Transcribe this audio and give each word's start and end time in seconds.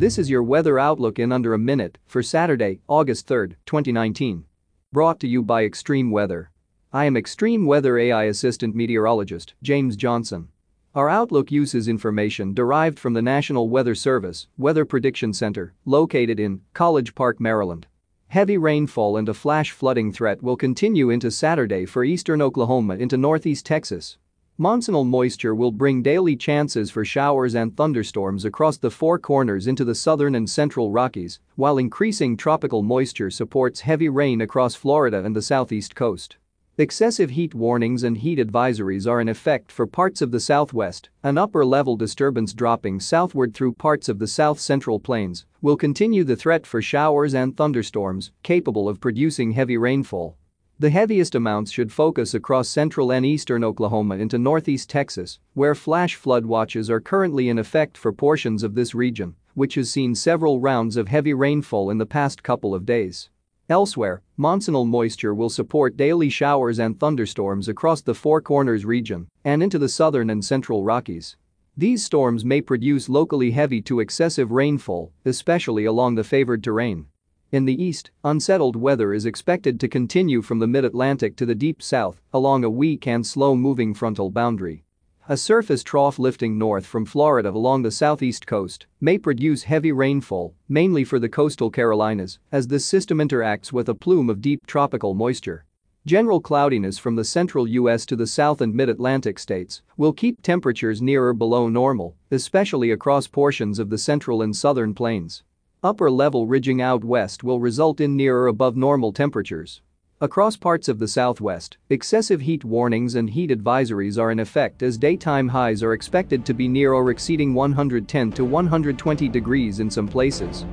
This 0.00 0.16
is 0.16 0.30
your 0.30 0.42
weather 0.42 0.78
outlook 0.78 1.18
in 1.18 1.30
under 1.30 1.52
a 1.52 1.58
minute 1.58 1.98
for 2.06 2.22
Saturday, 2.22 2.80
August 2.88 3.26
3, 3.26 3.48
2019. 3.66 4.46
Brought 4.94 5.20
to 5.20 5.28
you 5.28 5.42
by 5.42 5.62
Extreme 5.62 6.10
Weather. 6.10 6.50
I 6.90 7.04
am 7.04 7.18
Extreme 7.18 7.66
Weather 7.66 7.98
AI 7.98 8.24
Assistant 8.24 8.74
Meteorologist 8.74 9.52
James 9.62 9.96
Johnson. 9.96 10.48
Our 10.94 11.10
outlook 11.10 11.52
uses 11.52 11.86
information 11.86 12.54
derived 12.54 12.98
from 12.98 13.12
the 13.12 13.20
National 13.20 13.68
Weather 13.68 13.94
Service 13.94 14.46
Weather 14.56 14.86
Prediction 14.86 15.34
Center, 15.34 15.74
located 15.84 16.40
in 16.40 16.62
College 16.72 17.14
Park, 17.14 17.38
Maryland. 17.38 17.86
Heavy 18.28 18.56
rainfall 18.56 19.18
and 19.18 19.28
a 19.28 19.34
flash 19.34 19.70
flooding 19.70 20.14
threat 20.14 20.42
will 20.42 20.56
continue 20.56 21.10
into 21.10 21.30
Saturday 21.30 21.84
for 21.84 22.04
eastern 22.04 22.40
Oklahoma 22.40 22.94
into 22.94 23.18
northeast 23.18 23.66
Texas, 23.66 24.16
Monsoonal 24.60 25.06
moisture 25.06 25.54
will 25.54 25.72
bring 25.72 26.02
daily 26.02 26.36
chances 26.36 26.90
for 26.90 27.02
showers 27.02 27.54
and 27.54 27.74
thunderstorms 27.74 28.44
across 28.44 28.76
the 28.76 28.90
four 28.90 29.18
corners 29.18 29.66
into 29.66 29.86
the 29.86 29.94
southern 29.94 30.34
and 30.34 30.50
central 30.50 30.90
Rockies, 30.90 31.40
while 31.56 31.78
increasing 31.78 32.36
tropical 32.36 32.82
moisture 32.82 33.30
supports 33.30 33.80
heavy 33.80 34.10
rain 34.10 34.42
across 34.42 34.74
Florida 34.74 35.24
and 35.24 35.34
the 35.34 35.40
southeast 35.40 35.94
coast. 35.94 36.36
Excessive 36.76 37.30
heat 37.30 37.54
warnings 37.54 38.02
and 38.02 38.18
heat 38.18 38.38
advisories 38.38 39.10
are 39.10 39.22
in 39.22 39.30
effect 39.30 39.72
for 39.72 39.86
parts 39.86 40.20
of 40.20 40.30
the 40.30 40.40
southwest, 40.40 41.08
an 41.22 41.38
upper-level 41.38 41.96
disturbance 41.96 42.52
dropping 42.52 43.00
southward 43.00 43.54
through 43.54 43.72
parts 43.72 44.10
of 44.10 44.18
the 44.18 44.26
south-central 44.28 45.00
plains 45.00 45.46
will 45.62 45.74
continue 45.74 46.22
the 46.22 46.36
threat 46.36 46.66
for 46.66 46.82
showers 46.82 47.32
and 47.32 47.56
thunderstorms 47.56 48.30
capable 48.42 48.90
of 48.90 49.00
producing 49.00 49.52
heavy 49.52 49.78
rainfall. 49.78 50.36
The 50.80 50.88
heaviest 50.88 51.34
amounts 51.34 51.70
should 51.70 51.92
focus 51.92 52.32
across 52.32 52.66
central 52.66 53.12
and 53.12 53.26
eastern 53.26 53.62
Oklahoma 53.62 54.16
into 54.16 54.38
northeast 54.38 54.88
Texas, 54.88 55.38
where 55.52 55.74
flash 55.74 56.14
flood 56.14 56.46
watches 56.46 56.88
are 56.88 57.02
currently 57.02 57.50
in 57.50 57.58
effect 57.58 57.98
for 57.98 58.14
portions 58.14 58.62
of 58.62 58.74
this 58.74 58.94
region, 58.94 59.34
which 59.52 59.74
has 59.74 59.90
seen 59.90 60.14
several 60.14 60.58
rounds 60.58 60.96
of 60.96 61.08
heavy 61.08 61.34
rainfall 61.34 61.90
in 61.90 61.98
the 61.98 62.06
past 62.06 62.42
couple 62.42 62.74
of 62.74 62.86
days. 62.86 63.28
Elsewhere, 63.68 64.22
monsoonal 64.38 64.86
moisture 64.86 65.34
will 65.34 65.50
support 65.50 65.98
daily 65.98 66.30
showers 66.30 66.78
and 66.78 66.98
thunderstorms 66.98 67.68
across 67.68 68.00
the 68.00 68.14
Four 68.14 68.40
Corners 68.40 68.86
region 68.86 69.28
and 69.44 69.62
into 69.62 69.78
the 69.78 69.86
southern 69.86 70.30
and 70.30 70.42
central 70.42 70.82
Rockies. 70.82 71.36
These 71.76 72.06
storms 72.06 72.42
may 72.42 72.62
produce 72.62 73.10
locally 73.10 73.50
heavy 73.50 73.82
to 73.82 74.00
excessive 74.00 74.50
rainfall, 74.50 75.12
especially 75.26 75.84
along 75.84 76.14
the 76.14 76.24
favored 76.24 76.64
terrain. 76.64 77.04
In 77.52 77.64
the 77.64 77.82
east, 77.82 78.12
unsettled 78.22 78.76
weather 78.76 79.12
is 79.12 79.26
expected 79.26 79.80
to 79.80 79.88
continue 79.88 80.40
from 80.40 80.60
the 80.60 80.68
mid-Atlantic 80.68 81.34
to 81.34 81.44
the 81.44 81.54
deep 81.56 81.82
south 81.82 82.20
along 82.32 82.62
a 82.62 82.70
weak 82.70 83.08
and 83.08 83.26
slow-moving 83.26 83.92
frontal 83.92 84.30
boundary. 84.30 84.84
A 85.28 85.36
surface 85.36 85.82
trough 85.82 86.20
lifting 86.20 86.58
north 86.58 86.86
from 86.86 87.04
Florida 87.04 87.50
along 87.50 87.82
the 87.82 87.90
southeast 87.90 88.46
coast 88.46 88.86
may 89.00 89.18
produce 89.18 89.64
heavy 89.64 89.90
rainfall, 89.90 90.54
mainly 90.68 91.02
for 91.02 91.18
the 91.18 91.28
coastal 91.28 91.72
Carolinas, 91.72 92.38
as 92.52 92.68
this 92.68 92.86
system 92.86 93.18
interacts 93.18 93.72
with 93.72 93.88
a 93.88 93.94
plume 93.96 94.30
of 94.30 94.40
deep 94.40 94.64
tropical 94.66 95.14
moisture. 95.14 95.64
General 96.06 96.40
cloudiness 96.40 96.98
from 96.98 97.16
the 97.16 97.24
central 97.24 97.66
U.S. 97.66 98.06
to 98.06 98.14
the 98.14 98.28
south 98.28 98.60
and 98.60 98.74
mid-Atlantic 98.74 99.40
states 99.40 99.82
will 99.96 100.12
keep 100.12 100.40
temperatures 100.40 101.02
near 101.02 101.26
or 101.26 101.34
below 101.34 101.68
normal, 101.68 102.16
especially 102.30 102.92
across 102.92 103.26
portions 103.26 103.80
of 103.80 103.90
the 103.90 103.98
central 103.98 104.40
and 104.40 104.54
southern 104.54 104.94
plains. 104.94 105.42
Upper 105.82 106.10
level 106.10 106.46
ridging 106.46 106.82
out 106.82 107.04
west 107.04 107.42
will 107.42 107.58
result 107.58 108.02
in 108.02 108.14
near 108.14 108.36
or 108.36 108.48
above 108.48 108.76
normal 108.76 109.14
temperatures. 109.14 109.80
Across 110.20 110.58
parts 110.58 110.88
of 110.90 110.98
the 110.98 111.08
southwest, 111.08 111.78
excessive 111.88 112.42
heat 112.42 112.66
warnings 112.66 113.14
and 113.14 113.30
heat 113.30 113.48
advisories 113.48 114.20
are 114.20 114.30
in 114.30 114.40
effect 114.40 114.82
as 114.82 114.98
daytime 114.98 115.48
highs 115.48 115.82
are 115.82 115.94
expected 115.94 116.44
to 116.44 116.52
be 116.52 116.68
near 116.68 116.92
or 116.92 117.10
exceeding 117.10 117.54
110 117.54 118.30
to 118.32 118.44
120 118.44 119.28
degrees 119.30 119.80
in 119.80 119.88
some 119.88 120.06
places. 120.06 120.66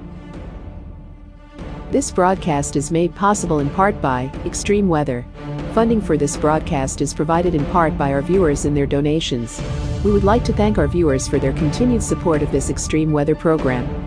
This 1.89 2.11
broadcast 2.11 2.75
is 2.75 2.91
made 2.91 3.15
possible 3.15 3.59
in 3.59 3.69
part 3.69 4.01
by 4.01 4.29
Extreme 4.43 4.89
Weather. 4.89 5.25
Funding 5.71 6.01
for 6.01 6.17
this 6.17 6.35
broadcast 6.35 6.99
is 6.99 7.13
provided 7.13 7.55
in 7.55 7.65
part 7.67 7.97
by 7.97 8.11
our 8.11 8.21
viewers 8.21 8.65
and 8.65 8.75
their 8.75 8.85
donations. 8.85 9.61
We 10.03 10.11
would 10.11 10.25
like 10.25 10.43
to 10.43 10.53
thank 10.53 10.77
our 10.77 10.87
viewers 10.89 11.29
for 11.29 11.39
their 11.39 11.53
continued 11.53 12.03
support 12.03 12.41
of 12.41 12.51
this 12.51 12.69
extreme 12.69 13.13
weather 13.13 13.35
program. 13.35 14.06